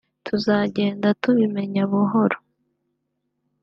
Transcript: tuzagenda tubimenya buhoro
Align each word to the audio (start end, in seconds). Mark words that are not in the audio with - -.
tuzagenda 0.25 1.07
tubimenya 1.21 1.81
buhoro 1.91 2.37